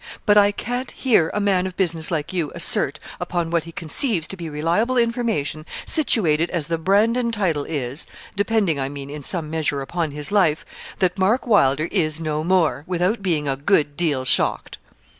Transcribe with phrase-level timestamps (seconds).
[0.25, 4.27] But I can't hear a man of business like you assert, upon what he conceives
[4.29, 9.51] to be reliable information situated as the Brandon title is depending, I mean, in some
[9.51, 10.65] measure, upon his life
[10.97, 14.79] that Mark Wylder is no more, without being a good deal shocked.'